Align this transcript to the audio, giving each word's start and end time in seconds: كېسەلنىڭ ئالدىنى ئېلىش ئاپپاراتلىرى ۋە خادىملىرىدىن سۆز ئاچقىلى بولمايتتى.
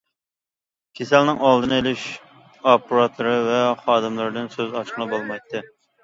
كېسەلنىڭ 0.99 1.41
ئالدىنى 1.49 1.75
ئېلىش 1.81 2.05
ئاپپاراتلىرى 2.71 3.33
ۋە 3.49 3.59
خادىملىرىدىن 3.83 4.49
سۆز 4.55 4.73
ئاچقىلى 4.79 5.07
بولمايتتى. 5.13 5.63